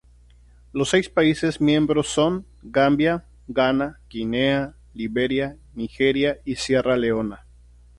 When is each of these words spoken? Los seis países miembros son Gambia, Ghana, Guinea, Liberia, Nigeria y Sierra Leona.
Los 0.73 0.89
seis 0.89 1.09
países 1.09 1.61
miembros 1.61 2.07
son 2.07 2.47
Gambia, 2.63 3.23
Ghana, 3.47 3.99
Guinea, 4.09 4.73
Liberia, 4.95 5.57
Nigeria 5.75 6.39
y 6.43 6.55
Sierra 6.55 6.97
Leona. 6.97 7.45